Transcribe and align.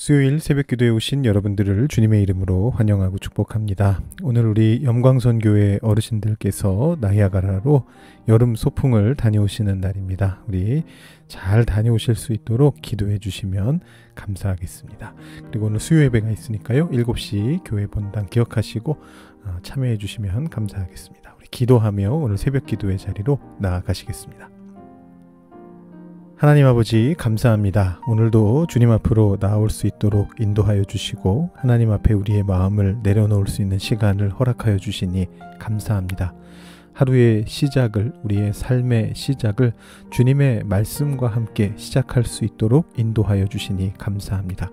수요일 0.00 0.40
새벽 0.40 0.68
기도에 0.68 0.88
오신 0.88 1.26
여러분들을 1.26 1.88
주님의 1.88 2.22
이름으로 2.22 2.70
환영하고 2.70 3.18
축복합니다. 3.18 4.00
오늘 4.22 4.46
우리 4.46 4.80
염광선 4.82 5.40
교회 5.40 5.78
어르신들께서 5.82 6.96
나이아가라로 7.02 7.84
여름 8.26 8.54
소풍을 8.54 9.16
다녀오시는 9.16 9.78
날입니다. 9.78 10.42
우리 10.48 10.84
잘 11.28 11.66
다녀오실 11.66 12.14
수 12.14 12.32
있도록 12.32 12.80
기도해 12.80 13.18
주시면 13.18 13.80
감사하겠습니다. 14.14 15.14
그리고 15.50 15.66
오늘 15.66 15.80
수요 15.80 16.02
예배가 16.04 16.30
있으니까요. 16.30 16.88
7시 16.88 17.60
교회 17.66 17.86
본당 17.86 18.24
기억하시고 18.30 18.92
어, 19.44 19.58
참여해 19.62 19.98
주시면 19.98 20.48
감사하겠습니다. 20.48 21.34
우리 21.38 21.46
기도하며 21.50 22.10
오늘 22.10 22.38
새벽 22.38 22.64
기도의 22.64 22.96
자리로 22.96 23.38
나아가시겠습니다. 23.58 24.59
하나님 26.40 26.66
아버지 26.66 27.14
감사합니다. 27.18 28.00
오늘도 28.08 28.66
주님 28.66 28.90
앞으로 28.92 29.36
나올 29.36 29.68
수 29.68 29.86
있도록 29.86 30.40
인도하여 30.40 30.84
주시고 30.84 31.50
하나님 31.54 31.90
앞에 31.90 32.14
우리의 32.14 32.44
마음을 32.44 33.00
내려놓을 33.02 33.46
수 33.46 33.60
있는 33.60 33.78
시간을 33.78 34.30
허락하여 34.30 34.78
주시니 34.78 35.26
감사합니다. 35.58 36.32
하루의 36.92 37.44
시작을 37.46 38.12
우리의 38.22 38.52
삶의 38.52 39.12
시작을 39.14 39.72
주님의 40.10 40.64
말씀과 40.64 41.26
함께 41.28 41.72
시작할 41.76 42.24
수 42.24 42.44
있도록 42.44 42.92
인도하여 42.96 43.46
주시니 43.46 43.94
감사합니다. 43.98 44.70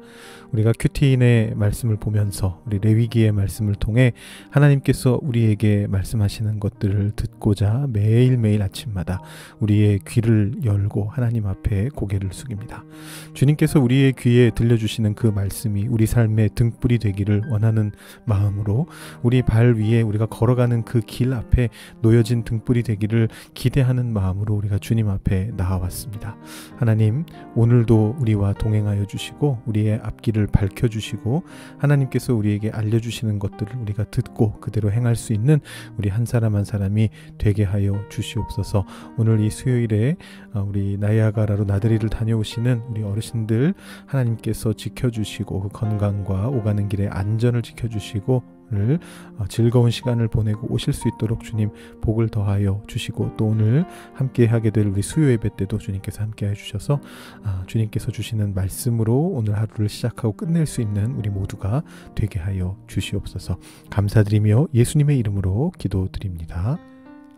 우리가 0.51 0.71
큐티인의 0.79 1.55
말씀을 1.55 1.97
보면서 1.97 2.61
우리 2.65 2.79
레위기의 2.79 3.33
말씀을 3.33 3.75
통해 3.75 4.13
하나님께서 4.49 5.19
우리에게 5.21 5.87
말씀하시는 5.87 6.59
것들을 6.59 7.11
듣고자 7.17 7.87
매일매일 7.89 8.61
아침마다 8.61 9.21
우리의 9.59 9.99
귀를 10.07 10.53
열고 10.63 11.09
하나님 11.09 11.47
앞에 11.47 11.89
고개를 11.89 12.29
숙입니다. 12.31 12.85
주님께서 13.33 13.81
우리의 13.81 14.13
귀에 14.17 14.51
들려주시는 14.51 15.15
그 15.15 15.27
말씀이 15.27 15.87
우리 15.89 16.05
삶의 16.05 16.51
등불이 16.55 16.99
되기를 16.99 17.43
원하는 17.49 17.91
마음으로 18.25 18.87
우리 19.23 19.41
발 19.41 19.73
위에 19.73 20.01
우리가 20.01 20.27
걸어가는 20.27 20.83
그 20.83 21.01
길 21.07 21.33
앞에 21.33 21.69
놓여진 22.07 22.43
등불이 22.43 22.83
되기를 22.83 23.27
기대하는 23.53 24.13
마음으로 24.13 24.55
우리가 24.55 24.77
주님 24.77 25.09
앞에 25.09 25.51
나아왔습니다. 25.57 26.37
하나님, 26.77 27.25
오늘도 27.55 28.15
우리와 28.19 28.53
동행하여 28.53 29.05
주시고 29.05 29.63
우리의 29.65 29.99
앞길을 30.01 30.47
밝혀 30.47 30.87
주시고 30.87 31.43
하나님께서 31.77 32.33
우리에게 32.33 32.69
알려 32.71 32.99
주시는 32.99 33.39
것들을 33.39 33.75
우리가 33.75 34.05
듣고 34.05 34.59
그대로 34.61 34.89
행할 34.91 35.17
수 35.17 35.33
있는 35.33 35.59
우리 35.97 36.07
한 36.07 36.25
사람 36.25 36.55
한 36.55 36.63
사람이 36.63 37.09
되게 37.37 37.65
하여 37.65 38.01
주시옵소서. 38.09 38.85
오늘 39.17 39.41
이 39.41 39.49
수요일에 39.49 40.15
어, 40.53 40.65
우리 40.67 40.97
나이아가라로 40.97 41.65
나들이를 41.65 42.09
다녀오시는 42.09 42.83
우리 42.89 43.03
어르신들 43.03 43.73
하나님께서 44.05 44.73
지켜 44.73 45.09
주시고 45.09 45.61
그 45.61 45.69
건강과 45.69 46.47
오가는 46.47 46.87
길에 46.87 47.07
안전을 47.09 47.63
지켜 47.63 47.89
주시고 47.89 48.56
오늘 48.71 48.99
어, 49.37 49.45
즐거운 49.47 49.91
시간을 49.91 50.27
보내고 50.27 50.67
오실 50.71 50.93
수 50.93 51.07
있도록 51.07 51.43
주님 51.43 51.69
복을 52.01 52.29
더하여 52.29 52.81
주시고 52.87 53.35
또 53.37 53.47
오늘 53.47 53.85
함께 54.13 54.45
하게 54.45 54.69
될 54.69 54.87
우리 54.87 55.01
수요 55.01 55.29
예배 55.31 55.49
때도 55.57 55.77
주님께서 55.77 56.21
함께 56.21 56.47
해 56.47 56.53
주셔서 56.53 56.99
아, 57.43 57.63
주님께서 57.67 58.11
주시는 58.11 58.53
말씀으로 58.53 59.15
오늘 59.15 59.57
하루를 59.57 59.89
시작하고 59.89 60.33
끝낼 60.33 60.65
수 60.65 60.81
있는 60.81 61.11
우리 61.11 61.29
모두가 61.29 61.83
되게 62.15 62.39
하여 62.39 62.77
주시옵소서. 62.87 63.57
감사드리며 63.89 64.67
예수님의 64.73 65.17
이름으로 65.19 65.71
기도드립니다. 65.77 66.77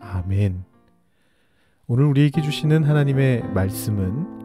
아멘. 0.00 0.64
오늘 1.86 2.04
우리에게 2.04 2.40
주시는 2.40 2.84
하나님의 2.84 3.42
말씀은 3.52 4.40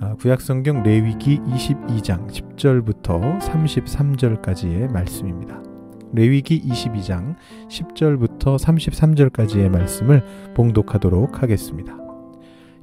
아, 0.00 0.14
구약성경 0.16 0.82
레위기 0.82 1.38
22장 1.38 2.28
10절부터 2.28 3.38
33절까지의 3.40 4.90
말씀입니다. 4.90 5.71
레위기 6.12 6.62
22장 6.62 7.36
10절부터 7.68 8.58
33절까지의 8.58 9.68
말씀을 9.68 10.24
봉독하도록 10.54 11.42
하겠습니다. 11.42 11.96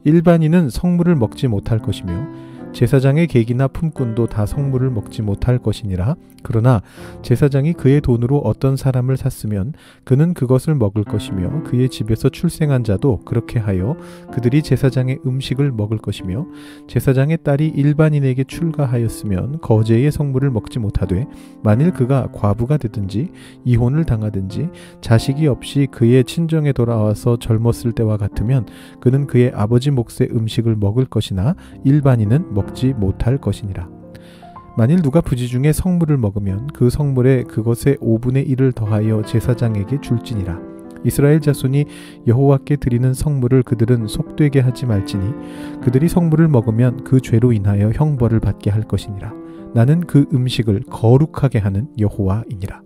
일반인은 0.04 0.70
성물을 0.70 1.16
먹지 1.16 1.48
못할 1.48 1.80
것이며 1.80 2.28
제사장의 2.74 3.28
객이나 3.28 3.68
품꾼도 3.68 4.28
다 4.28 4.46
성물을 4.46 4.90
먹지 4.92 5.22
못할 5.22 5.58
것이니라. 5.58 6.16
그러나 6.44 6.82
제사장이 7.22 7.74
그의 7.74 8.02
돈으로 8.02 8.38
어떤 8.40 8.78
사람을 8.78 9.18
샀으면 9.18 9.74
그는 10.04 10.34
그것을 10.34 10.76
먹을 10.76 11.04
것이며 11.04 11.64
그의 11.64 11.90
집에서 11.90 12.30
출생한 12.30 12.84
자도 12.84 13.20
그렇게 13.26 13.60
하여 13.60 13.98
그들이 14.32 14.62
제사장의 14.62 15.20
음식을 15.26 15.72
먹을 15.72 15.98
것이며 15.98 16.48
제사장의 16.88 17.40
딸이 17.44 17.74
일반인에게 17.76 18.46
출가하였으면 18.46 19.60
거제의 19.60 20.12
성물을 20.12 20.50
먹지 20.52 20.80
못하되 20.80 21.26
만일 21.62 21.92
그가 21.92 22.30
과부가 22.32 22.78
되든지 22.78 23.32
이혼을 23.66 24.06
당하든지 24.06 24.70
자식이 25.02 25.48
없이 25.48 25.88
그의 25.92 26.24
친정에 26.24 26.72
돌아와서 26.72 27.38
젊었을 27.38 27.92
때와 27.92 28.18
같으면 28.18 28.66
그는 29.02 29.28
그의 29.28 29.52
아버지 29.54 29.92
몫의 29.92 30.30
음식을 30.32 30.76
먹을 30.76 31.06
것이나 31.06 31.56
일반인은 31.84 32.54
먹지 32.60 32.94
못할 32.94 33.38
것이니라. 33.38 33.88
만일 34.78 35.02
누가 35.02 35.22
부지 35.22 35.48
중에 35.48 35.74
성물을 35.74 36.18
먹으면 36.18 36.68
그 36.68 36.90
성물에 36.90 37.44
그것의 37.44 37.98
5분의 37.98 38.48
1을 38.50 38.74
더하여 38.76 39.24
제사장에게 39.24 40.00
줄지니라. 40.02 40.60
이스라엘 41.06 41.40
자손이 41.40 41.86
여호와께 42.28 42.76
드리는 42.76 43.14
성물을 43.14 43.64
그들은 43.64 44.08
속되게 44.08 44.60
하지 44.60 44.86
말지니 44.86 45.82
그들이 45.82 46.10
성물을 46.10 46.48
먹으면 46.50 47.04
그 47.06 47.22
죄로 47.22 47.54
인하여 47.54 47.92
형벌을 47.94 48.42
받게 48.42 48.70
할 48.70 48.84
것이니라. 48.84 49.34
나는 49.74 50.02
그 50.02 50.26
음식을 50.34 50.84
거룩하게 50.90 51.60
하는 51.60 51.88
여호와이니라. 51.98 52.82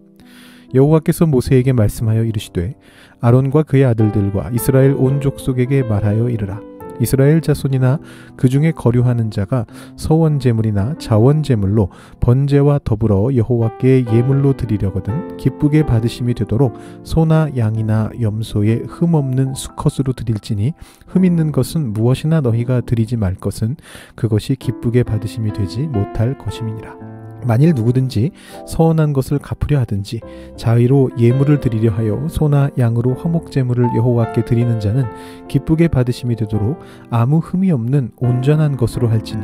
여호와께서 0.76 1.28
모세에게 1.28 1.74
말씀하여 1.74 2.24
이르시되 2.24 2.76
아론과 3.20 3.64
그의 3.64 3.86
아들들과 3.86 4.52
이스라엘 4.54 4.94
온 4.94 5.22
족속에게 5.22 5.84
말하여 5.84 6.30
이르라. 6.30 6.73
이스라엘 7.00 7.42
자손이나 7.42 8.00
그 8.36 8.50
중에 8.50 8.72
거류하는 8.72 9.32
자가 9.32 9.66
서원 9.96 10.40
제물이나 10.40 10.96
자원 10.98 11.44
제물로 11.44 11.90
번제와 12.20 12.80
더불어 12.84 13.36
여호와께 13.36 14.06
예물로 14.12 14.54
드리려거든 14.54 15.38
기쁘게 15.38 15.86
받으심이 15.86 16.34
되도록 16.34 16.78
소나 17.04 17.50
양이나 17.58 18.10
염소의 18.20 18.84
흠 18.88 19.16
없는 19.16 19.54
수컷으로 19.54 20.14
드릴지니 20.14 20.74
흠 21.08 21.26
있는 21.26 21.52
것은 21.52 21.94
무엇이나 21.94 22.42
너희가 22.42 22.82
드리지 22.82 23.18
말 23.18 23.36
것은 23.36 23.76
그것이 24.16 24.56
기쁘게 24.56 25.04
받으심이 25.04 25.54
되지 25.54 25.82
못할 25.82 26.38
것임이니라. 26.38 27.23
만일 27.46 27.74
누구든지 27.76 28.32
서원한 28.68 29.14
것을 29.14 29.40
갚으려 29.40 29.80
하든지 29.82 30.22
자의로 30.58 31.12
예물을 31.18 31.60
드리려 31.60 31.92
하여 31.92 32.28
소나 32.30 32.70
양으로 32.78 33.16
화목제물을 33.16 33.96
여호와께 33.96 34.46
드리는 34.46 34.80
자는 34.80 35.06
기쁘게 35.48 35.88
받으심이 35.90 36.36
되도록 36.36 36.80
아무 37.10 37.40
흠이 37.40 37.72
없는 37.72 38.12
온전한 38.18 38.78
것으로 38.78 39.10
할지니 39.10 39.44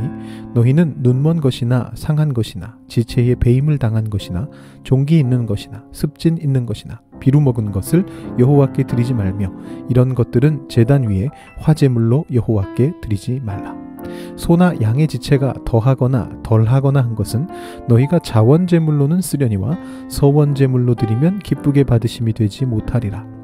너희는 0.53 0.95
눈먼 0.99 1.41
것이나 1.41 1.91
상한 1.95 2.33
것이나 2.33 2.77
지체에 2.87 3.35
배임을 3.35 3.77
당한 3.77 4.09
것이나 4.09 4.47
종기 4.83 5.19
있는 5.19 5.45
것이나 5.45 5.83
습진 5.91 6.37
있는 6.37 6.65
것이나 6.65 7.01
비루 7.19 7.41
먹은 7.41 7.71
것을 7.71 8.05
여호와께 8.39 8.83
드리지 8.83 9.13
말며 9.13 9.51
이런 9.89 10.15
것들은 10.15 10.69
제단 10.69 11.09
위에 11.09 11.29
화제물로 11.57 12.25
여호와께 12.31 12.93
드리지 13.01 13.41
말라. 13.43 13.88
소나 14.35 14.73
양의 14.81 15.07
지체가 15.07 15.53
더하거나 15.65 16.29
덜하거나 16.43 17.01
한 17.01 17.15
것은 17.15 17.47
너희가 17.87 18.19
자원제물로는 18.19 19.21
쓰려니와 19.21 19.77
서원제물로 20.09 20.95
드리면 20.95 21.39
기쁘게 21.39 21.83
받으심이 21.83 22.33
되지 22.33 22.65
못하리라. 22.65 23.38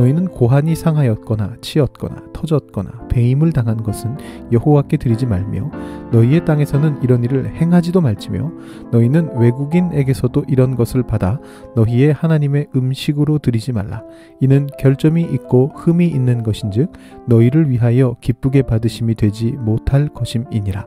너희는 0.00 0.28
고한이 0.28 0.74
상하였거나 0.74 1.56
치였거나 1.60 2.32
터졌거나 2.32 3.08
배임을 3.08 3.52
당한 3.52 3.82
것은 3.82 4.16
여호와께 4.50 4.96
드리지 4.96 5.26
말며 5.26 5.70
너희의 6.10 6.44
땅에서는 6.46 7.02
이런 7.02 7.22
일을 7.22 7.54
행하지도 7.54 8.00
말지며 8.00 8.50
너희는 8.92 9.36
외국인에게서도 9.38 10.44
이런 10.48 10.74
것을 10.74 11.02
받아 11.02 11.38
너희의 11.76 12.14
하나님의 12.14 12.68
음식으로 12.74 13.38
드리지 13.38 13.72
말라. 13.72 14.02
이는 14.40 14.68
결점이 14.78 15.22
있고 15.22 15.72
흠이 15.76 16.06
있는 16.06 16.42
것인즉 16.42 16.92
너희를 17.26 17.68
위하여 17.68 18.16
기쁘게 18.20 18.62
받으심이 18.62 19.14
되지 19.14 19.52
못할 19.52 20.08
것임이니라 20.08 20.86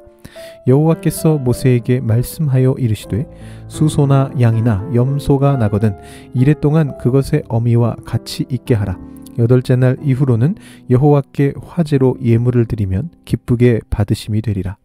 여호와께서 0.68 1.38
모세에게 1.38 2.00
말씀하여 2.00 2.76
이르시되 2.78 3.28
수소나 3.68 4.32
양이나 4.40 4.90
염소가 4.94 5.58
나거든 5.58 5.98
이래 6.34 6.54
동안 6.54 6.98
그것의 6.98 7.44
어미와 7.50 7.98
같이 8.06 8.46
있게 8.50 8.74
하라. 8.74 8.98
여덟째 9.38 9.76
날 9.76 9.98
이후로는 10.02 10.56
여호와께 10.90 11.54
화제로 11.64 12.16
예물을 12.22 12.66
드리면 12.66 13.10
기쁘게 13.26 13.82
받으심이 13.90 14.42
되리라. 14.42 14.78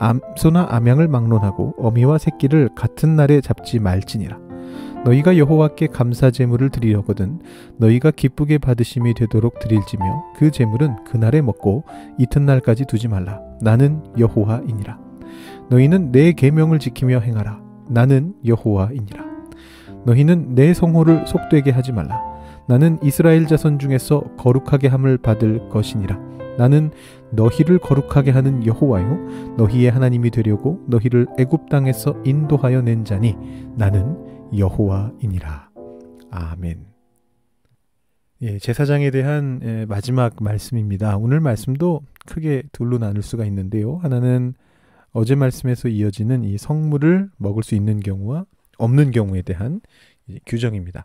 암소나 0.00 0.68
암양을 0.70 1.08
막론하고 1.08 1.74
어미와 1.78 2.18
새끼를 2.18 2.70
같은 2.74 3.14
날에 3.14 3.40
잡지 3.40 3.78
말지니라 3.78 4.41
너희가 5.04 5.36
여호와께 5.36 5.88
감사 5.88 6.30
제물을 6.30 6.70
드리려거든 6.70 7.40
너희가 7.76 8.10
기쁘게 8.12 8.58
받으심이 8.58 9.14
되도록 9.14 9.58
드릴지며 9.58 10.04
그 10.36 10.50
제물은 10.50 11.04
그날에 11.04 11.42
먹고 11.42 11.84
이튿날까지 12.18 12.86
두지 12.86 13.08
말라 13.08 13.40
나는 13.60 14.02
여호와이니라 14.18 15.12
너희는 15.72 16.12
내 16.12 16.32
계명을 16.32 16.78
지키며 16.78 17.20
행하라. 17.20 17.60
나는 17.88 18.34
여호와이니라. 18.44 19.24
너희는 20.04 20.54
내 20.54 20.74
성호를 20.74 21.26
속되게 21.26 21.70
하지 21.70 21.92
말라. 21.92 22.20
나는 22.68 22.98
이스라엘 23.02 23.46
자손 23.46 23.78
중에서 23.78 24.20
거룩하게 24.38 24.88
함을 24.88 25.18
받을 25.18 25.68
것이니라. 25.68 26.18
나는 26.58 26.90
너희를 27.30 27.78
거룩하게 27.78 28.30
하는 28.30 28.66
여호와요 28.66 29.54
너희의 29.56 29.90
하나님이 29.90 30.30
되려고 30.30 30.80
너희를 30.86 31.26
애굽 31.38 31.70
땅에서 31.70 32.14
인도하여 32.24 32.82
낸 32.82 33.06
자니 33.06 33.34
나는 33.74 34.41
여호와이니라. 34.56 35.70
아멘. 36.30 36.86
예, 38.42 38.58
제사장에 38.58 39.10
대한 39.10 39.60
예, 39.62 39.86
마지막 39.86 40.34
말씀입니다. 40.42 41.16
오늘 41.16 41.40
말씀도 41.40 42.02
크게 42.26 42.64
둘로 42.72 42.98
나눌 42.98 43.22
수가 43.22 43.44
있는데요. 43.46 43.96
하나는 43.96 44.54
어제 45.12 45.34
말씀에서 45.34 45.88
이어지는 45.88 46.44
이 46.44 46.58
성물을 46.58 47.30
먹을 47.36 47.62
수 47.62 47.74
있는 47.74 48.00
경우와 48.00 48.46
없는 48.78 49.10
경우에 49.10 49.42
대한 49.42 49.80
규정입니다. 50.46 51.04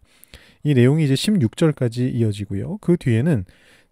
이 0.63 0.73
내용이 0.73 1.03
이제 1.03 1.13
16절까지 1.13 2.13
이어지고요. 2.15 2.77
그 2.79 2.97
뒤에는 2.97 3.45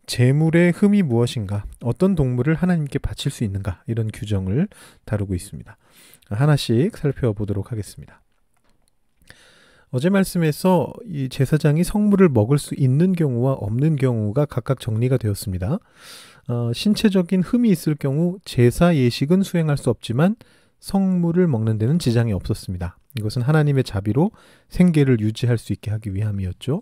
재물의 0.08 0.72
흠이 0.72 1.04
무엇인가, 1.04 1.66
어떤 1.82 2.16
동물을 2.16 2.54
하나님께 2.56 3.00
바칠 3.00 3.32
수 3.32 3.44
있는가 3.44 3.84
이런 3.88 4.10
규정을 4.12 4.68
다루고 5.06 5.36
있습니다. 5.36 5.78
하나씩 6.30 6.98
살펴보도록 6.98 7.72
하겠습니다. 7.72 8.22
어제 9.96 10.10
말씀에서 10.10 10.92
이 11.06 11.30
제사장이 11.30 11.86
성물을 11.86 12.28
먹을 12.28 12.58
수 12.58 12.76
있는 12.76 13.14
경우와 13.14 13.54
없는 13.54 13.96
경우가 13.96 14.44
각각 14.44 14.82
정리가 14.82 15.16
되었습니다. 15.16 15.80
어, 16.50 16.72
신체적인 16.74 17.42
흠이 17.42 17.70
있을 17.70 17.96
경우 17.96 18.38
제사 18.44 18.94
예식은 18.94 19.44
수행할 19.44 19.78
수 19.78 19.90
없지만 19.90 20.36
성물을 20.82 21.48
먹는 21.48 21.78
데는 21.78 21.98
지장이 21.98 22.34
없었습니다. 22.34 22.98
이것은 23.18 23.42
하나님의 23.42 23.86
자비로 23.86 24.32
생계를 24.68 25.22
유지할 25.22 25.58
수 25.58 25.72
있게 25.72 25.92
하기 25.92 26.14
위함이었죠. 26.14 26.82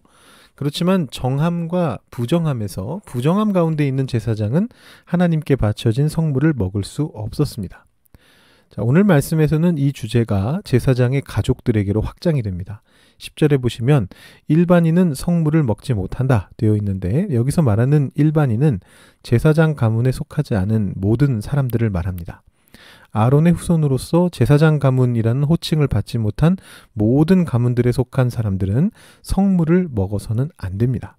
그렇지만 0.56 1.08
정함과 1.12 2.00
부정함에서 2.10 3.02
부정함 3.06 3.54
가운데 3.54 3.88
있는 3.88 4.08
제사장은 4.08 4.70
하나님께 5.06 5.56
바쳐진 5.56 6.10
성물을 6.10 6.54
먹을 6.56 6.84
수 6.84 7.12
없었습니다. 7.14 7.86
자, 8.72 8.82
오늘 8.82 9.04
말씀에서는 9.04 9.78
이 9.78 9.94
주제가 9.94 10.62
제사장의 10.64 11.22
가족들에게로 11.22 12.02
확장이 12.02 12.42
됩니다. 12.42 12.82
10절에 13.18 13.62
보시면 13.62 14.08
일반인은 14.48 15.14
성물을 15.14 15.64
먹지 15.64 15.94
못한다 15.94 16.50
되어 16.58 16.76
있는데 16.76 17.28
여기서 17.32 17.62
말하는 17.62 18.12
일반인은 18.16 18.80
제사장 19.24 19.76
가문에 19.76 20.12
속하지 20.12 20.56
않은 20.56 20.94
모든 20.96 21.42
사람들을 21.42 21.90
말합니다. 21.90 22.44
아론의 23.12 23.54
후손으로서 23.54 24.30
제사장 24.30 24.80
가문이라는 24.80 25.44
호칭을 25.44 25.88
받지 25.88 26.18
못한 26.18 26.58
모든 26.94 27.46
가문들에 27.46 27.92
속한 27.92 28.30
사람들은 28.30 28.92
성물을 29.22 29.90
먹어서는 29.92 30.50
안 30.58 30.78
됩니다. 30.78 31.18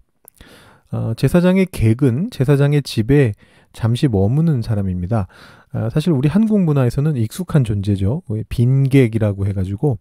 어, 0.90 1.14
제사장의 1.16 1.66
객은 1.72 2.30
제사장의 2.30 2.82
집에 2.82 3.32
잠시 3.72 4.08
머무는 4.08 4.62
사람입니다. 4.62 5.26
아, 5.72 5.90
사실 5.90 6.12
우리 6.12 6.28
한국 6.28 6.60
문화에서는 6.60 7.16
익숙한 7.16 7.64
존재죠. 7.64 8.22
빈객이라고 8.48 9.46
해가지고 9.46 9.98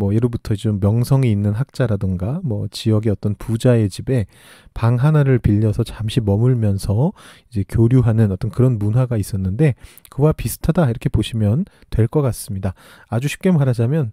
뭐 0.00 0.14
예로부터 0.14 0.54
좀 0.56 0.80
명성이 0.80 1.30
있는 1.30 1.52
학자라든가 1.52 2.40
뭐 2.42 2.66
지역의 2.70 3.12
어떤 3.12 3.34
부자의 3.34 3.90
집에 3.90 4.24
방 4.72 4.96
하나를 4.96 5.38
빌려서 5.38 5.84
잠시 5.84 6.20
머물면서 6.20 7.12
이제 7.50 7.64
교류하는 7.68 8.32
어떤 8.32 8.50
그런 8.50 8.78
문화가 8.78 9.18
있었는데 9.18 9.74
그와 10.08 10.32
비슷하다 10.32 10.88
이렇게 10.88 11.10
보시면 11.10 11.66
될 11.90 12.08
것 12.08 12.22
같습니다. 12.22 12.72
아주 13.08 13.28
쉽게 13.28 13.50
말하자면 13.52 14.12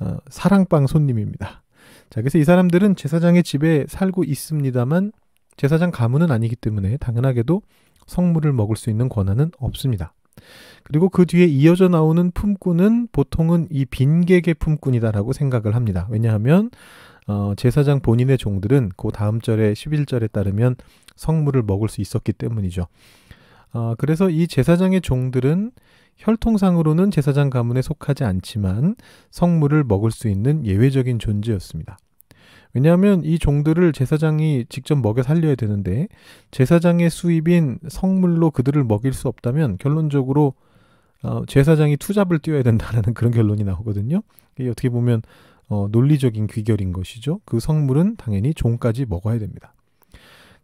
어, 0.00 0.16
사랑방 0.30 0.86
손님입니다. 0.86 1.62
자, 2.10 2.20
그래서 2.20 2.38
이 2.38 2.44
사람들은 2.44 2.94
제사장의 2.96 3.42
집에 3.42 3.84
살고 3.88 4.22
있습니다만 4.24 5.12
제사장 5.56 5.90
가문은 5.90 6.30
아니기 6.30 6.56
때문에 6.56 6.96
당연하게도 6.96 7.60
성물을 8.06 8.52
먹을 8.52 8.76
수 8.76 8.88
있는 8.88 9.08
권한은 9.08 9.50
없습니다. 9.58 10.14
그리고 10.82 11.08
그 11.08 11.26
뒤에 11.26 11.46
이어져 11.46 11.88
나오는 11.88 12.30
품꾼은 12.30 13.08
보통은 13.12 13.68
이 13.70 13.84
빈객의 13.84 14.54
품꾼이다라고 14.54 15.32
생각을 15.32 15.74
합니다. 15.74 16.06
왜냐하면 16.10 16.70
어, 17.26 17.54
제사장 17.56 18.00
본인의 18.00 18.38
종들은 18.38 18.90
그 18.96 19.10
다음 19.10 19.40
절에 19.40 19.72
11절에 19.72 20.30
따르면 20.30 20.76
성물을 21.16 21.62
먹을 21.62 21.88
수 21.88 22.00
있었기 22.00 22.34
때문이죠. 22.34 22.86
어, 23.72 23.94
그래서 23.96 24.28
이 24.28 24.46
제사장의 24.46 25.00
종들은 25.00 25.72
혈통상으로는 26.16 27.10
제사장 27.10 27.50
가문에 27.50 27.82
속하지 27.82 28.24
않지만 28.24 28.94
성물을 29.30 29.84
먹을 29.84 30.10
수 30.10 30.28
있는 30.28 30.64
예외적인 30.64 31.18
존재였습니다. 31.18 31.98
왜냐하면 32.74 33.22
이 33.24 33.38
종들을 33.38 33.92
제사장이 33.92 34.66
직접 34.68 34.96
먹여 35.00 35.22
살려야 35.22 35.54
되는데 35.54 36.08
제사장의 36.50 37.08
수입인 37.08 37.78
성물로 37.88 38.50
그들을 38.50 38.82
먹일 38.84 39.12
수 39.12 39.28
없다면 39.28 39.78
결론적으로 39.78 40.54
어, 41.22 41.44
제사장이 41.46 41.96
투잡을 41.96 42.40
뛰어야 42.40 42.62
된다는 42.62 43.02
그런 43.14 43.32
결론이 43.32 43.64
나오거든요. 43.64 44.22
이게 44.58 44.68
어떻게 44.68 44.90
보면 44.90 45.22
어, 45.68 45.88
논리적인 45.90 46.48
귀결인 46.48 46.92
것이죠. 46.92 47.40
그 47.44 47.60
성물은 47.60 48.16
당연히 48.16 48.52
종까지 48.52 49.06
먹어야 49.08 49.38
됩니다. 49.38 49.72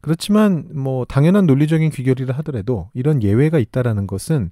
그렇지만 0.01 0.69
뭐 0.75 1.05
당연한 1.05 1.47
논리적인 1.47 1.91
귀결이라 1.91 2.35
하더라도 2.39 2.91
이런 2.93 3.23
예외가 3.23 3.59
있다라는 3.59 4.07
것은 4.07 4.51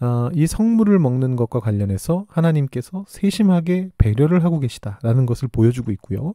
어, 0.00 0.28
이 0.34 0.46
성물을 0.46 0.98
먹는 0.98 1.36
것과 1.36 1.60
관련해서 1.60 2.26
하나님께서 2.28 3.04
세심하게 3.08 3.90
배려를 3.98 4.44
하고 4.44 4.60
계시다라는 4.60 5.26
것을 5.26 5.48
보여주고 5.48 5.90
있고요. 5.92 6.34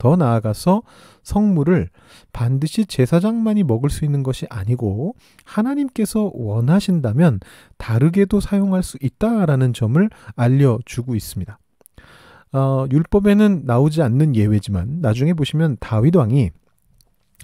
더 0.00 0.16
나아가서 0.16 0.82
성물을 1.22 1.90
반드시 2.32 2.86
제사장만이 2.86 3.62
먹을 3.62 3.90
수 3.90 4.04
있는 4.04 4.24
것이 4.24 4.46
아니고 4.50 5.14
하나님께서 5.44 6.32
원하신다면 6.34 7.38
다르게도 7.76 8.40
사용할 8.40 8.82
수 8.82 8.96
있다라는 9.00 9.74
점을 9.74 10.10
알려주고 10.34 11.14
있습니다. 11.14 11.58
어, 12.52 12.86
율법에는 12.90 13.62
나오지 13.64 14.02
않는 14.02 14.34
예외지만 14.34 15.00
나중에 15.00 15.34
보시면 15.34 15.76
다윗 15.78 16.16
왕이 16.16 16.50
어, 16.50 16.50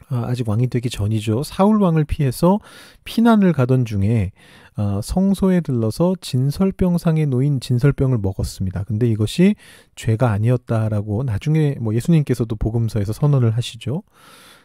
아직 0.08 0.48
왕이 0.48 0.68
되기 0.68 0.88
전이죠. 0.88 1.42
사울 1.42 1.80
왕을 1.80 2.04
피해서 2.04 2.58
피난을 3.04 3.52
가던 3.52 3.84
중에 3.84 4.32
어, 4.76 5.00
성소에 5.02 5.62
들러서 5.62 6.16
진설병상에 6.20 7.26
놓인 7.26 7.60
진설병을 7.60 8.18
먹었습니다. 8.18 8.84
근데 8.84 9.08
이것이 9.08 9.54
죄가 9.94 10.30
아니었다라고 10.30 11.22
나중에 11.24 11.76
뭐 11.80 11.94
예수님께서도 11.94 12.56
복음서에서 12.56 13.12
선언을 13.12 13.52
하시죠. 13.56 14.02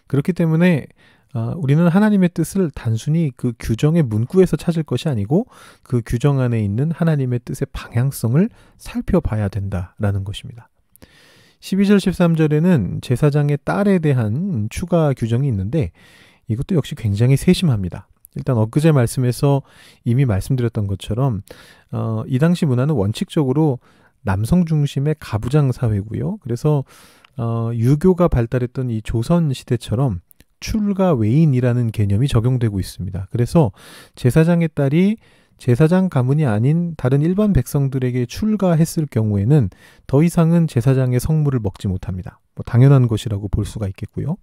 그렇기 0.07 0.33
때문에 0.33 0.87
어, 1.33 1.53
우리는 1.55 1.87
하나님의 1.87 2.29
뜻을 2.33 2.69
단순히 2.71 3.31
그 3.37 3.53
규정의 3.57 4.03
문구에서 4.03 4.57
찾을 4.57 4.83
것이 4.83 5.07
아니고 5.07 5.47
그 5.81 6.01
규정 6.05 6.39
안에 6.39 6.61
있는 6.61 6.91
하나님의 6.91 7.39
뜻의 7.45 7.67
방향성을 7.71 8.49
살펴봐야 8.77 9.47
된다라는 9.47 10.25
것입니다. 10.25 10.70
12절 11.61 11.97
13절에는 11.97 13.01
제사장의 13.01 13.59
딸에 13.63 13.99
대한 13.99 14.67
추가 14.69 15.13
규정이 15.13 15.47
있는데 15.47 15.91
이것도 16.47 16.75
역시 16.75 16.95
굉장히 16.95 17.37
세심합니다. 17.37 18.07
일단 18.35 18.57
엊그제 18.57 18.91
말씀에서 18.91 19.61
이미 20.03 20.25
말씀드렸던 20.25 20.87
것처럼 20.87 21.41
어, 21.91 22.23
이 22.27 22.39
당시 22.39 22.65
문화는 22.65 22.95
원칙적으로 22.95 23.79
남성 24.23 24.65
중심의 24.65 25.15
가부장 25.19 25.71
사회고요. 25.71 26.37
그래서 26.37 26.83
어, 27.37 27.71
유교가 27.73 28.27
발달했던 28.27 28.89
이 28.89 29.01
조선 29.01 29.53
시대처럼 29.53 30.21
출가 30.59 31.13
외인이라는 31.13 31.91
개념이 31.91 32.27
적용되고 32.27 32.79
있습니다. 32.79 33.27
그래서 33.31 33.71
제사장의 34.15 34.69
딸이 34.73 35.17
제사장 35.61 36.09
가문이 36.09 36.43
아닌 36.47 36.95
다른 36.97 37.21
일반 37.21 37.53
백성들에게 37.53 38.25
출가했을 38.25 39.05
경우에는 39.05 39.69
더 40.07 40.23
이상은 40.23 40.65
제사장의 40.65 41.19
성물을 41.19 41.59
먹지 41.59 41.87
못합니다. 41.87 42.39
뭐 42.55 42.63
당연한 42.65 43.07
것이라고 43.07 43.47
볼 43.47 43.63
수가 43.63 43.87
있겠고요. 43.89 44.37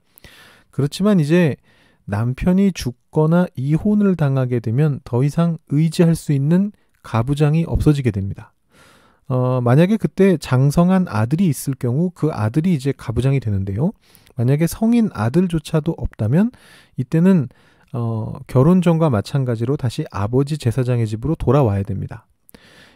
그렇지만 0.70 1.18
이제 1.18 1.56
남편이 2.04 2.70
죽거나 2.70 3.48
이혼을 3.56 4.14
당하게 4.14 4.60
되면 4.60 5.00
더 5.02 5.24
이상 5.24 5.58
의지할 5.70 6.14
수 6.14 6.30
있는 6.30 6.70
가부장이 7.02 7.64
없어지게 7.66 8.12
됩니다. 8.12 8.54
어, 9.26 9.60
만약에 9.60 9.96
그때 9.96 10.36
장성한 10.36 11.06
아들이 11.08 11.48
있을 11.48 11.74
경우 11.74 12.12
그 12.14 12.30
아들이 12.30 12.74
이제 12.74 12.94
가부장이 12.96 13.40
되는데요. 13.40 13.90
만약에 14.36 14.68
성인 14.68 15.10
아들조차도 15.12 15.96
없다면 15.98 16.52
이때는 16.96 17.48
어, 17.92 18.34
결혼 18.46 18.82
전과 18.82 19.10
마찬가지로 19.10 19.76
다시 19.76 20.04
아버지 20.10 20.58
제사장의 20.58 21.06
집으로 21.06 21.34
돌아와야 21.34 21.82
됩니다. 21.82 22.26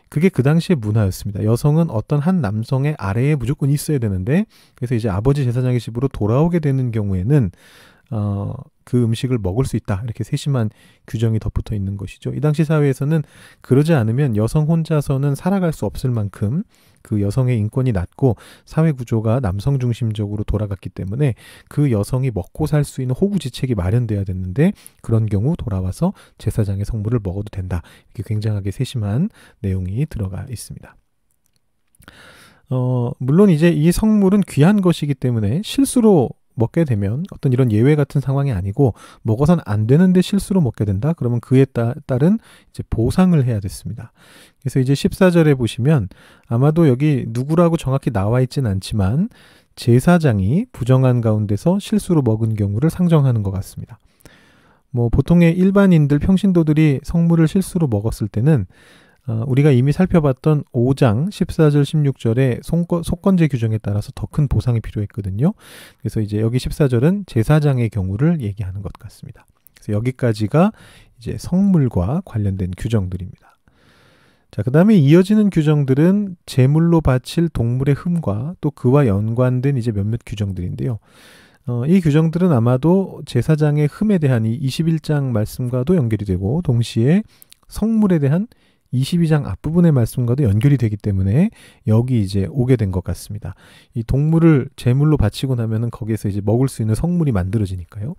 그게 0.09 0.29
그 0.29 0.43
당시의 0.43 0.77
문화였습니다. 0.77 1.45
여성은 1.45 1.89
어떤 1.89 2.21
한 2.21 2.43
남성의 2.43 2.97
아래에 2.99 3.35
무조건 3.35 3.71
있어야 3.71 3.99
되는데, 3.99 4.45
그래서 4.75 4.95
이제 4.95 5.09
아버지 5.09 5.45
제사장의 5.45 5.81
집으로 5.81 6.09
돌아오게 6.09 6.59
되는 6.59 6.91
경우에는 6.91 7.51
어, 8.15 8.53
그 8.85 9.03
음식을 9.03 9.39
먹을 9.39 9.65
수 9.65 9.77
있다. 9.77 10.03
이렇게 10.05 10.23
세심한 10.23 10.69
규정이 11.07 11.39
덧붙어 11.39 11.75
있는 11.75 11.97
것이죠. 11.97 12.35
이 12.35 12.41
당시 12.41 12.63
사회에서는 12.63 13.23
그러지 13.63 13.95
않으면 13.95 14.37
여성 14.37 14.67
혼자서는 14.67 15.35
살아갈 15.35 15.73
수 15.73 15.87
없을 15.87 16.11
만큼 16.11 16.63
그 17.01 17.23
여성의 17.23 17.59
인권이 17.59 17.93
낮고 17.93 18.37
사회 18.67 18.93
구조가 18.93 19.41
남성 19.41 19.79
중심적으로 19.79 20.45
돌아갔기 20.45 20.91
때문에 20.91 21.35
그 21.69 21.91
여성이 21.91 22.31
먹고 22.33 22.67
살 22.67 22.85
수 22.85 23.01
있는 23.01 23.15
호구지책이 23.15 23.75
마련돼야 23.77 24.25
됐는데 24.25 24.73
그런 25.01 25.27
경우 25.27 25.57
돌아와서 25.57 26.13
제사장의 26.37 26.85
성물을 26.85 27.21
먹어도 27.23 27.49
된다. 27.51 27.81
이렇게 28.09 28.25
굉장하게 28.27 28.73
세심한 28.73 29.31
내용이 29.61 30.05
들어가 30.07 30.45
있습니다. 30.51 30.97
어, 32.71 33.13
물론 33.19 33.49
이제 33.51 33.71
이 33.71 33.91
성물은 33.91 34.43
귀한 34.49 34.81
것이기 34.83 35.15
때문에 35.15 35.63
실수로 35.65 36.31
먹게 36.55 36.85
되면 36.85 37.25
어떤 37.33 37.53
이런 37.53 37.73
예외 37.73 37.97
같은 37.97 38.21
상황이 38.21 38.53
아니고 38.53 38.95
먹어선 39.23 39.61
안 39.65 39.87
되는데 39.87 40.23
실수로 40.23 40.61
먹게 40.61 40.85
된다. 40.85 41.13
그러면 41.15 41.41
그에 41.41 41.65
따, 41.65 41.95
른 42.19 42.39
이제 42.71 42.83
보상을 42.91 43.43
해야 43.45 43.61
됐습니다. 43.61 44.13
그래서 44.61 44.81
이제 44.81 44.93
14절에 44.93 45.57
보시면 45.57 46.09
아마도 46.47 46.89
여기 46.89 47.25
누구라고 47.29 47.77
정확히 47.77 48.11
나와 48.11 48.41
있진 48.41 48.67
않지만 48.67 49.29
제사장이 49.77 50.67
부정한 50.73 51.21
가운데서 51.21 51.79
실수로 51.79 52.23
먹은 52.23 52.55
경우를 52.55 52.91
상정하는 52.91 53.43
것 53.43 53.51
같습니다. 53.51 53.99
뭐 54.91 55.09
보통의 55.09 55.57
일반인들 55.57 56.19
평신도들이 56.19 57.01
성물을 57.03 57.49
실수로 57.49 57.89
먹었을 57.89 58.29
때는 58.29 58.67
어, 59.29 59.45
우리가 59.47 59.71
이미 59.71 59.93
살펴봤던 59.93 60.65
5장 60.73 61.29
14절 61.29 61.83
16절의 61.83 62.63
속건, 62.63 63.05
속건제 63.05 63.49
규정에 63.49 63.79
따라서 63.79 64.11
더 64.15 64.27
큰 64.27 64.49
보상이 64.49 64.81
필요했거든요. 64.81 65.53
그래서 66.01 66.21
이제 66.21 66.41
여기 66.41 66.59
14절은 66.59 67.27
제사장의 67.27 67.91
경우를 67.91 68.41
얘기하는 68.41 68.83
것 68.83 68.93
같습니다. 68.95 69.47
그래서 69.75 69.93
여기까지가 69.93 70.73
이제 71.19 71.37
성물과 71.39 72.23
관련된 72.25 72.71
규정들입니다. 72.77 73.59
자, 74.51 74.63
그 74.63 74.71
다음에 74.71 74.95
이어지는 74.97 75.51
규정들은 75.51 76.37
제물로 76.47 77.01
바칠 77.01 77.49
동물의 77.49 77.95
흠과 77.95 78.55
또 78.61 78.71
그와 78.71 79.07
연관된 79.07 79.77
이제 79.77 79.93
몇몇 79.93 80.21
규정들인데요. 80.27 80.99
어, 81.67 81.87
이 81.87 82.01
규정들은 82.01 82.53
아마도 82.53 83.23
제사장의 83.25 83.89
흠에 83.91 84.19
대한 84.19 84.45
이 84.45 84.59
21장 84.59 85.31
말씀과도 85.31 85.97
연결이 85.97 86.25
되고 86.25 86.61
동시에 86.63 87.23
성물에 87.69 88.19
대한 88.19 88.47
22장 88.93 89.47
앞부분의 89.47 89.93
말씀과도 89.93 90.45
연결이 90.45 90.77
되기 90.77 90.97
때문에 90.97 91.51
여기 91.87 92.21
이제 92.21 92.47
오게 92.51 92.77
된 92.77 92.93
것 92.93 93.03
같습니다. 93.05 93.55
이 93.95 94.03
동물을 94.03 94.69
제물로 94.77 95.17
바치고 95.17 95.55
나면은 95.55 95.91
거기에서 95.91 96.29
이제 96.29 96.41
먹을 96.45 96.69
수 96.69 96.83
있는 96.83 96.95
성물이 96.95 97.33
만들어지니까요. 97.33 98.15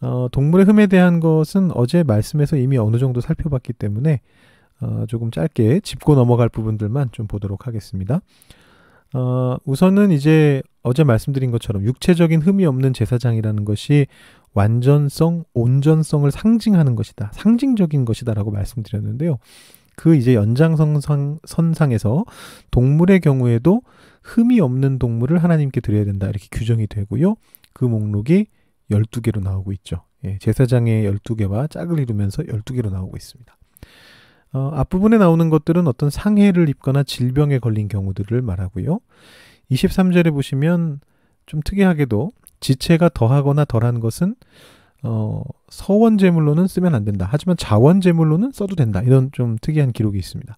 어, 0.00 0.28
동물의 0.30 0.66
흠에 0.66 0.86
대한 0.86 1.20
것은 1.20 1.70
어제 1.74 2.02
말씀에서 2.02 2.56
이미 2.56 2.76
어느 2.78 2.98
정도 2.98 3.20
살펴봤기 3.20 3.72
때문에 3.72 4.20
어, 4.80 5.04
조금 5.08 5.30
짧게 5.30 5.80
짚고 5.80 6.14
넘어갈 6.14 6.48
부분들만 6.48 7.10
좀 7.12 7.26
보도록 7.26 7.66
하겠습니다. 7.66 8.20
어, 9.14 9.56
우선은 9.64 10.10
이제 10.10 10.62
어제 10.82 11.04
말씀드린 11.04 11.50
것처럼 11.50 11.84
육체적인 11.84 12.42
흠이 12.42 12.66
없는 12.66 12.92
제사장이라는 12.92 13.64
것이 13.64 14.06
완전성, 14.54 15.44
온전성을 15.54 16.30
상징하는 16.30 16.94
것이다. 16.94 17.30
상징적인 17.32 18.04
것이다라고 18.04 18.50
말씀드렸는데요. 18.50 19.38
그 19.96 20.14
이제 20.14 20.34
연장선상 20.34 21.40
선상에서 21.44 22.24
동물의 22.70 23.20
경우에도 23.20 23.82
흠이 24.22 24.60
없는 24.60 24.98
동물을 24.98 25.42
하나님께 25.42 25.80
드려야 25.80 26.04
된다. 26.04 26.28
이렇게 26.28 26.46
규정이 26.52 26.86
되고요. 26.86 27.34
그 27.72 27.84
목록이 27.84 28.46
12개로 28.90 29.42
나오고 29.42 29.72
있죠. 29.72 30.04
예, 30.24 30.38
제사장의 30.38 31.10
12개와 31.10 31.70
짝을 31.70 31.98
이루면서 31.98 32.42
12개로 32.44 32.90
나오고 32.90 33.16
있습니다. 33.16 33.56
어, 34.52 34.70
앞부분에 34.74 35.18
나오는 35.18 35.50
것들은 35.50 35.86
어떤 35.86 36.10
상해를 36.10 36.68
입거나 36.68 37.02
질병에 37.02 37.58
걸린 37.58 37.88
경우들을 37.88 38.40
말하고요. 38.42 39.00
23절에 39.70 40.32
보시면 40.32 41.00
좀 41.46 41.60
특이하게도 41.64 42.30
지체가 42.60 43.10
더하거나 43.12 43.64
덜한 43.64 44.00
것은 44.00 44.34
어, 45.02 45.42
서원 45.68 46.18
제물로는 46.18 46.66
쓰면 46.66 46.94
안 46.94 47.04
된다. 47.04 47.28
하지만 47.30 47.56
자원 47.56 48.00
제물로는 48.00 48.52
써도 48.52 48.74
된다. 48.74 49.00
이런 49.02 49.30
좀 49.32 49.56
특이한 49.60 49.92
기록이 49.92 50.18
있습니다. 50.18 50.56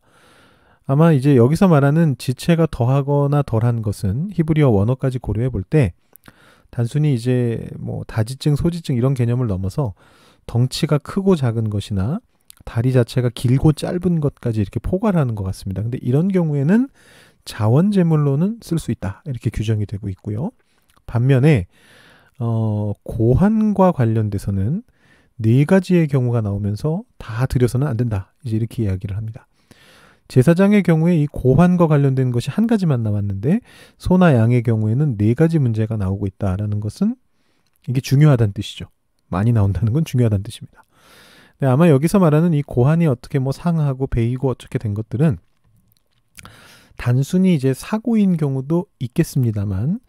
아마 0.86 1.12
이제 1.12 1.36
여기서 1.36 1.68
말하는 1.68 2.16
지체가 2.18 2.66
더하거나 2.70 3.42
덜한 3.42 3.82
것은 3.82 4.30
히브리어 4.32 4.70
원어까지 4.70 5.18
고려해 5.18 5.48
볼 5.50 5.62
때 5.62 5.92
단순히 6.70 7.14
이제 7.14 7.68
뭐 7.78 8.04
다지증, 8.04 8.56
소지증 8.56 8.96
이런 8.96 9.14
개념을 9.14 9.46
넘어서 9.46 9.94
덩치가 10.46 10.98
크고 10.98 11.36
작은 11.36 11.68
것이나 11.68 12.20
다리 12.64 12.92
자체가 12.92 13.30
길고 13.34 13.72
짧은 13.72 14.20
것까지 14.20 14.60
이렇게 14.60 14.80
포괄하는 14.80 15.34
것 15.34 15.44
같습니다. 15.44 15.82
근데 15.82 15.98
이런 16.02 16.28
경우에는 16.28 16.88
자원 17.44 17.90
제물로는 17.90 18.58
쓸 18.62 18.78
수 18.78 18.90
있다. 18.90 19.22
이렇게 19.26 19.50
규정이 19.50 19.86
되고 19.86 20.08
있고요. 20.08 20.50
반면에 21.06 21.66
어, 22.38 22.92
고환과 23.02 23.92
관련돼서는 23.92 24.82
네 25.36 25.64
가지의 25.64 26.08
경우가 26.08 26.42
나오면서 26.42 27.02
다 27.18 27.46
들여서는 27.46 27.86
안 27.86 27.96
된다. 27.96 28.32
이제 28.44 28.56
이렇게 28.56 28.84
이야기를 28.84 29.16
합니다. 29.16 29.46
제사장의 30.28 30.84
경우에 30.84 31.16
이 31.16 31.26
고환과 31.26 31.88
관련된 31.88 32.30
것이 32.30 32.50
한 32.50 32.66
가지만 32.66 33.02
나왔는데 33.02 33.60
소나 33.98 34.34
양의 34.34 34.62
경우에는 34.62 35.16
네 35.16 35.34
가지 35.34 35.58
문제가 35.58 35.96
나오고 35.96 36.26
있다라는 36.26 36.78
것은 36.78 37.16
이게 37.88 38.00
중요하다는 38.00 38.52
뜻이죠. 38.52 38.86
많이 39.28 39.52
나온다는 39.52 39.92
건 39.92 40.04
중요하다는 40.04 40.42
뜻입니다. 40.44 40.84
네, 41.60 41.66
아마 41.66 41.88
여기서 41.90 42.18
말하는 42.18 42.54
이 42.54 42.62
고환이 42.62 43.06
어떻게 43.06 43.38
뭐 43.38 43.52
상하고 43.52 44.06
베이고 44.06 44.48
어떻게 44.48 44.78
된 44.78 44.94
것들은 44.94 45.38
단순히 46.96 47.54
이제 47.54 47.74
사고인 47.74 48.36
경우도 48.36 48.86
있겠습니다만 48.98 50.00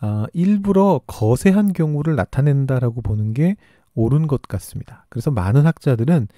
아, 0.00 0.26
일부러 0.32 1.00
거세한 1.06 1.72
경우를 1.72 2.16
나타낸다라고 2.16 3.02
보는 3.02 3.34
게 3.34 3.56
옳은 3.94 4.26
것 4.26 4.42
같습니다. 4.42 5.06
그래서 5.08 5.30
많은 5.30 5.66
학자들은 5.66 6.28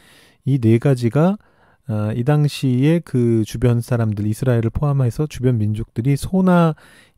이 0.47 0.59
네 0.61 0.79
가지가 0.79 1.39
아, 1.87 2.13
이 2.15 2.25
당시에 2.25 3.01
그 3.01 3.45
주변 3.47 3.81
사람들 3.83 4.27
이스라엘을 4.27 4.71
포함해서 4.71 5.27
주변 5.27 5.59
민족들이 5.59 6.17
소나 6.17 6.75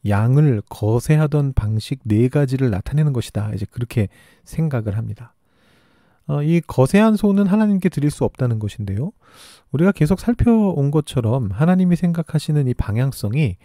양을 0.09 0.63
거세하던 0.69 1.53
방식 1.55 2.01
네 2.05 2.29
가지를 2.29 2.71
나타내는 2.71 3.13
것이다. 3.13 3.53
이제 3.55 3.67
그렇게 3.71 4.09
생각을 4.45 4.97
합니다. 4.97 5.36
어, 6.29 6.43
이 6.43 6.61
거세한 6.61 7.17
소는 7.17 7.47
하나님께 7.47 7.89
드릴 7.89 8.11
수 8.11 8.25
없다는 8.25 8.59
것인데요. 8.59 9.13
우리가 9.73 9.93
계속 9.93 10.21
살펴온 10.21 10.91
것처럼 10.91 11.51
하나님이 11.53 11.97
생각하시는 11.97 12.67
이 12.67 12.75
방향성이 12.75 13.57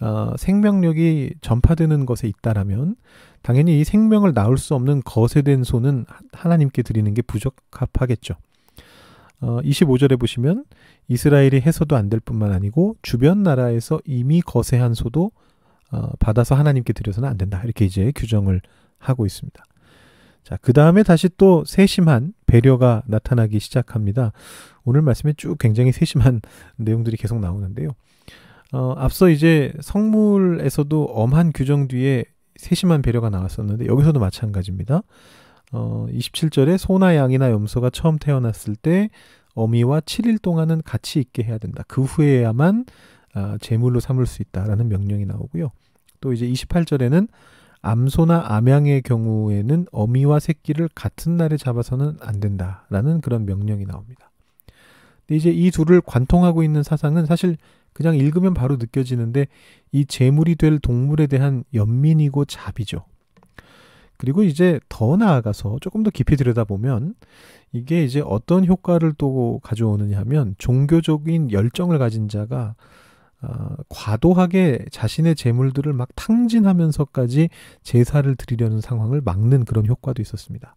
어, 0.00 0.32
생명력이 0.36 1.34
전파되는 1.40 2.04
것에 2.06 2.28
있다라면 2.28 2.96
당연히 3.42 3.80
이 3.80 3.84
생명을 3.84 4.34
낳을 4.34 4.58
수 4.58 4.74
없는 4.74 5.02
거세된 5.04 5.64
소는 5.64 6.04
하나님께 6.32 6.82
드리는 6.82 7.12
게 7.14 7.22
부적합하겠죠. 7.22 8.34
어, 9.40 9.60
25절에 9.62 10.18
보시면 10.18 10.64
이스라엘이 11.08 11.60
해서도 11.60 11.96
안 11.96 12.08
될 12.10 12.20
뿐만 12.20 12.52
아니고 12.52 12.96
주변 13.02 13.42
나라에서 13.42 14.00
이미 14.04 14.40
거세한 14.40 14.94
소도 14.94 15.30
어, 15.92 16.10
받아서 16.18 16.54
하나님께 16.54 16.92
드려서는 16.92 17.28
안 17.28 17.38
된다. 17.38 17.62
이렇게 17.64 17.84
이제 17.84 18.12
규정을 18.14 18.60
하고 18.98 19.24
있습니다. 19.24 19.64
자, 20.46 20.56
그 20.62 20.72
다음에 20.72 21.02
다시 21.02 21.28
또 21.36 21.64
세심한 21.64 22.32
배려가 22.46 23.02
나타나기 23.06 23.58
시작합니다. 23.58 24.30
오늘 24.84 25.02
말씀에 25.02 25.32
쭉 25.36 25.58
굉장히 25.58 25.90
세심한 25.90 26.40
내용들이 26.78 27.16
계속 27.16 27.40
나오는데요. 27.40 27.88
어, 28.72 28.94
앞서 28.96 29.28
이제 29.28 29.72
성물에서도 29.80 31.04
엄한 31.06 31.50
규정 31.52 31.88
뒤에 31.88 32.26
세심한 32.54 33.02
배려가 33.02 33.28
나왔었는데 33.28 33.86
여기서도 33.86 34.20
마찬가지입니다. 34.20 35.02
어, 35.72 36.06
27절에 36.10 36.78
소나 36.78 37.16
양이나 37.16 37.50
염소가 37.50 37.90
처음 37.90 38.16
태어났을 38.16 38.76
때 38.76 39.10
어미와 39.56 39.98
7일 40.02 40.40
동안은 40.40 40.82
같이 40.82 41.18
있게 41.18 41.42
해야 41.42 41.58
된다. 41.58 41.82
그 41.88 42.04
후에야만 42.04 42.84
아, 43.34 43.58
제물로 43.60 43.98
삼을 43.98 44.26
수 44.26 44.42
있다라는 44.42 44.90
명령이 44.90 45.26
나오고요. 45.26 45.72
또 46.20 46.32
이제 46.32 46.46
28절에는 46.46 47.26
암소나 47.86 48.46
암양의 48.48 49.02
경우에는 49.02 49.86
어미와 49.92 50.40
새끼를 50.40 50.88
같은 50.92 51.36
날에 51.36 51.56
잡아서는 51.56 52.16
안 52.20 52.40
된다라는 52.40 53.20
그런 53.20 53.46
명령이 53.46 53.84
나옵니다. 53.86 54.32
근데 55.26 55.36
이제 55.36 55.50
이 55.50 55.70
둘을 55.70 56.00
관통하고 56.00 56.64
있는 56.64 56.82
사상은 56.82 57.26
사실 57.26 57.56
그냥 57.92 58.16
읽으면 58.16 58.54
바로 58.54 58.76
느껴지는데 58.76 59.46
이 59.92 60.04
재물이 60.04 60.56
될 60.56 60.80
동물에 60.80 61.28
대한 61.28 61.62
연민이고 61.74 62.44
자비죠. 62.46 63.04
그리고 64.16 64.42
이제 64.42 64.80
더 64.88 65.16
나아가서 65.16 65.76
조금 65.80 66.02
더 66.02 66.10
깊이 66.10 66.36
들여다보면 66.36 67.14
이게 67.72 68.02
이제 68.02 68.20
어떤 68.24 68.66
효과를 68.66 69.12
또 69.16 69.60
가져오느냐 69.62 70.18
하면 70.20 70.56
종교적인 70.58 71.52
열정을 71.52 71.98
가진 71.98 72.28
자가 72.28 72.74
어, 73.42 73.74
과도하게 73.88 74.86
자신의 74.90 75.36
재물들을 75.36 75.92
막 75.92 76.08
탕진하면서까지 76.16 77.48
제사를 77.82 78.34
드리려는 78.36 78.80
상황을 78.80 79.20
막는 79.24 79.64
그런 79.64 79.86
효과도 79.86 80.22
있었습니다. 80.22 80.76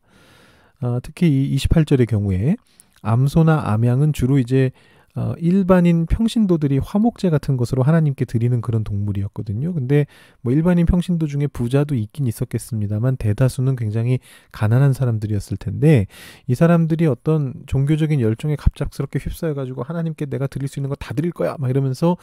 어, 0.82 1.00
특히 1.02 1.28
이 1.30 1.56
28절의 1.56 2.08
경우에 2.08 2.56
암소나 3.02 3.72
암양은 3.72 4.14
주로 4.14 4.40
이제 4.40 4.72
어, 5.16 5.34
일반인 5.40 6.06
평신도들이 6.06 6.78
화목제 6.78 7.30
같은 7.30 7.58
것으로 7.58 7.84
하나님께 7.84 8.26
드리는 8.26 8.62
그런 8.62 8.84
동물이었거든요. 8.84 9.74
근데 9.74 10.06
뭐 10.42 10.54
일반인 10.54 10.86
평신도 10.86 11.28
중에 11.28 11.48
부자도 11.48 11.96
있긴 11.96 12.28
있었겠습니다만 12.28 13.18
대다수는 13.18 13.76
굉장히 13.76 14.20
가난한 14.52 14.94
사람들이었을 14.94 15.58
텐데 15.58 16.06
이 16.48 16.56
사람들이 16.56 17.08
어떤 17.08 17.54
종교적인 17.66 18.22
열정에 18.22 18.56
갑작스럽게 18.56 19.20
휩싸여 19.20 19.56
가지고 19.56 19.84
하나님께 19.84 20.28
내가 20.28 20.48
드릴 20.48 20.68
수 20.68 20.80
있는 20.80 20.90
거 20.90 20.96
다 21.00 21.14
드릴 21.14 21.32
거야 21.32 21.56
막 21.60 21.70
이러면서 21.70 22.18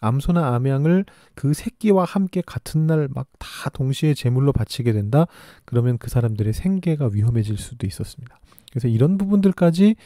암소나 0.00 0.54
암양을 0.54 1.06
그 1.34 1.54
새끼와 1.54 2.04
함께 2.04 2.42
같은 2.44 2.86
날 2.86 3.08
막 3.14 3.26
다 3.38 3.70
동시에 3.70 4.12
제물로 4.14 4.52
바치게 4.52 4.92
된다. 4.92 5.26
그러면 5.64 5.96
그 5.98 6.10
사람들의 6.10 6.52
생계가 6.52 7.10
위험해질 7.12 7.56
수도 7.56 7.86
있었습니다. 7.86 8.38
그래서 8.70 8.88
이런 8.88 9.16
부분들까지 9.18 9.96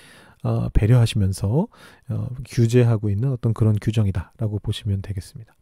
어, 0.43 0.69
배려하시면서 0.73 1.69
어, 2.09 2.29
규제하고 2.47 3.11
있는 3.11 3.31
어떤 3.31 3.53
그런 3.53 3.77
규정이다라고 3.81 4.59
보시면 4.61 5.03
되겠습니다. 5.03 5.55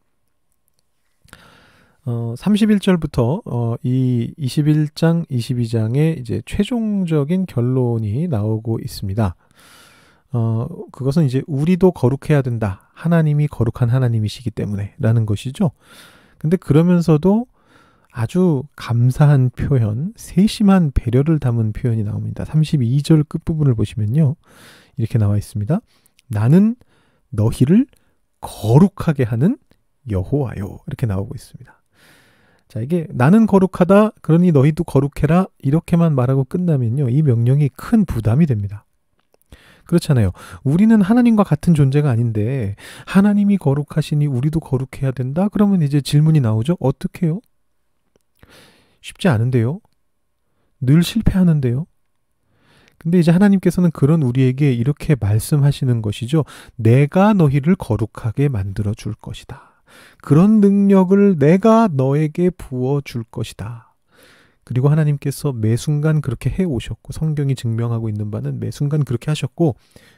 어, 2.04 2.34
31절부터 2.38 3.42
어, 3.44 3.76
이 3.82 4.32
21장, 4.38 5.28
22장의 5.28 6.18
이제 6.18 6.40
최종적인 6.46 7.46
결론이 7.46 8.28
나오고 8.28 8.78
있습니다. 8.80 9.34
어, 10.32 10.66
그것은 10.92 11.24
이제 11.24 11.42
우리도 11.46 11.92
거룩해야 11.92 12.42
된다. 12.42 12.90
하나님이 12.94 13.48
거룩한 13.48 13.90
하나님이시기 13.90 14.50
때문에 14.50 14.94
라는 14.98 15.26
것이죠. 15.26 15.72
근데 16.38 16.56
그러면서도 16.56 17.46
아주 18.10 18.62
감사한 18.76 19.50
표현, 19.50 20.12
세심한 20.16 20.90
배려를 20.92 21.38
담은 21.38 21.72
표현이 21.72 22.02
나옵니다. 22.04 22.44
32절 22.44 23.28
끝부분을 23.28 23.74
보시면요. 23.74 24.36
이렇게 24.96 25.18
나와 25.18 25.36
있습니다. 25.36 25.80
나는 26.28 26.76
너희를 27.30 27.86
거룩하게 28.40 29.24
하는 29.24 29.58
여호와요. 30.10 30.78
이렇게 30.86 31.06
나오고 31.06 31.34
있습니다. 31.34 31.78
자, 32.68 32.80
이게 32.80 33.06
나는 33.10 33.46
거룩하다. 33.46 34.10
그러니 34.20 34.52
너희도 34.52 34.84
거룩해라. 34.84 35.46
이렇게만 35.58 36.14
말하고 36.14 36.44
끝나면요. 36.44 37.08
이 37.08 37.22
명령이 37.22 37.70
큰 37.70 38.04
부담이 38.04 38.46
됩니다. 38.46 38.84
그렇잖아요. 39.84 40.32
우리는 40.64 41.00
하나님과 41.00 41.44
같은 41.44 41.72
존재가 41.72 42.10
아닌데 42.10 42.76
하나님이 43.06 43.56
거룩하시니 43.56 44.26
우리도 44.26 44.60
거룩해야 44.60 45.12
된다. 45.12 45.48
그러면 45.48 45.80
이제 45.80 46.02
질문이 46.02 46.40
나오죠. 46.40 46.76
어떻게 46.78 47.26
해요? 47.26 47.40
쉽지 49.00 49.28
않은데요. 49.28 49.80
늘 50.80 51.02
실패하는데요. 51.02 51.86
근데 52.98 53.18
이제 53.20 53.30
하나님께서는 53.30 53.90
그런 53.92 54.22
우리에게 54.22 54.72
이렇게 54.72 55.14
말씀하시는 55.18 56.02
것이죠. 56.02 56.44
내가 56.76 57.32
너희를 57.32 57.76
거룩하게 57.76 58.48
만들어 58.48 58.92
줄 58.92 59.14
것이다. 59.14 59.82
그런 60.20 60.60
능력을 60.60 61.38
내가 61.38 61.88
너에게 61.92 62.50
부어 62.50 63.00
줄 63.02 63.24
것이다. 63.24 63.94
그리고 64.64 64.90
하나님께서 64.90 65.52
매 65.52 65.76
순간 65.76 66.20
그렇게 66.20 66.50
해 66.50 66.64
오셨고 66.64 67.12
성경이 67.12 67.54
증명하고 67.54 68.10
있는 68.10 68.30
바는 68.30 68.60
매 68.60 68.70
순간 68.70 69.02
그렇게 69.04 69.30
하셨고 69.30 69.76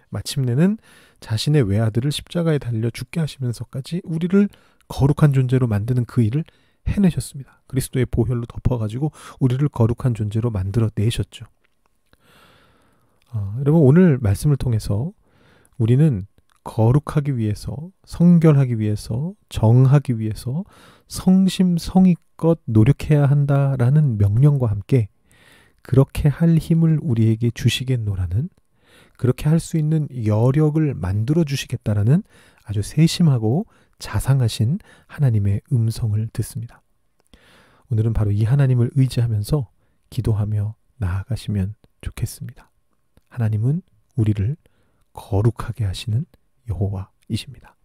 마침내는 0.09 0.79
자신의 1.21 1.63
외아들을 1.69 2.11
십자가에 2.11 2.59
달려 2.59 2.91
죽게 2.91 3.21
하시면서까지 3.21 4.01
우리를 4.03 4.49
거룩한 4.89 5.33
존재로 5.35 5.69
만드는 5.69 6.05
그 6.07 6.23
일을 6.23 6.43
해내셨습니다. 6.87 7.63
그리스도의 7.67 8.07
보혈로 8.07 8.47
덮어가지고 8.47 9.13
우리를 9.39 9.69
거룩한 9.69 10.15
존재로 10.15 10.51
만들어 10.51 10.91
내셨죠. 10.95 11.47
어, 13.33 13.55
여러분 13.61 13.83
오늘 13.83 14.19
말씀을 14.19 14.57
통해서 14.57 15.13
우리는 15.79 16.27
거룩하기 16.65 17.37
위해서 17.37 17.77
성결하기 18.05 18.79
위해서 18.79 19.33
정하기 19.49 20.19
위해서 20.19 20.65
성심성의껏 21.09 22.61
노력해야 22.67 23.27
한다라는 23.27 24.19
명령과 24.19 24.69
함께 24.69 25.09
그렇게 25.83 26.29
할 26.29 26.57
힘을 26.57 26.99
우리에게 27.03 27.51
주시겠노라는 27.55 28.51
그렇게 29.17 29.49
할 29.49 29.59
수 29.61 29.77
있는 29.77 30.09
여력을 30.25 30.95
만들어 30.95 31.45
주시겠다라는 31.45 32.23
아주 32.65 32.83
세심하고 32.83 33.67
자상하신 34.01 34.81
하나님의 35.07 35.61
음성을 35.73 36.29
듣습니다. 36.33 36.83
오늘은 37.91 38.13
바로 38.13 38.33
이 38.33 38.43
하나님을 38.45 38.91
의지하면서 38.95 39.71
기도하며 40.11 40.75
나아가시면 40.97 41.75
좋겠습니다. 42.01 42.71
하나님은 43.29 43.83
우리를 44.17 44.57
거룩하게 45.13 45.85
하시는 45.85 46.25
여호와이십니다. 46.69 47.77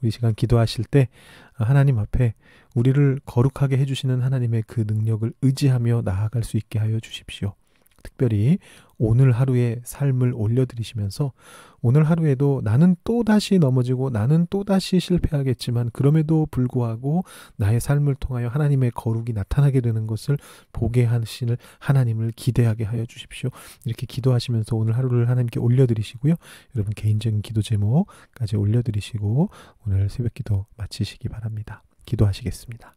우리 0.00 0.10
시간 0.10 0.34
기도하실 0.34 0.84
때 0.84 1.08
하나님 1.52 1.98
앞에 1.98 2.34
우리를 2.74 3.20
거룩하게 3.24 3.78
해주시는 3.78 4.22
하나님의 4.22 4.64
그 4.66 4.84
능력을 4.86 5.32
의지하며 5.42 6.02
나아갈 6.04 6.44
수 6.44 6.56
있게 6.56 6.78
하여 6.78 7.00
주십시오. 7.00 7.54
특별히 8.06 8.58
오늘 8.98 9.32
하루의 9.32 9.80
삶을 9.84 10.32
올려드리시면서 10.34 11.32
오늘 11.82 12.04
하루에도 12.04 12.62
나는 12.64 12.96
또다시 13.04 13.58
넘어지고 13.58 14.10
나는 14.10 14.46
또다시 14.48 15.00
실패하겠지만 15.00 15.90
그럼에도 15.92 16.46
불구하고 16.50 17.24
나의 17.56 17.80
삶을 17.80 18.14
통하여 18.14 18.48
하나님의 18.48 18.92
거룩이 18.92 19.32
나타나게 19.34 19.80
되는 19.80 20.06
것을 20.06 20.38
보게 20.72 21.04
하시는 21.04 21.56
하나님을 21.80 22.32
기대하게 22.34 22.84
하여 22.84 23.04
주십시오. 23.04 23.50
이렇게 23.84 24.06
기도하시면서 24.06 24.76
오늘 24.76 24.96
하루를 24.96 25.28
하나님께 25.28 25.60
올려드리시고요. 25.60 26.34
여러분 26.74 26.94
개인적인 26.94 27.42
기도 27.42 27.62
제목까지 27.62 28.56
올려드리시고 28.56 29.50
오늘 29.86 30.08
새벽 30.08 30.32
기도 30.34 30.66
마치시기 30.76 31.28
바랍니다. 31.28 31.82
기도하시겠습니다. 32.06 32.94